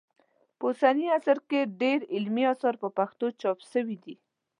[0.57, 4.15] په اوسني عصر کې ډېر علمي اثار په پښتو چاپ سوي دي